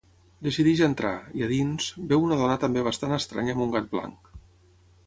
[0.45, 4.35] Decideix entrar, i a dins, veu una dona també bastant estranya amb un gat blanc.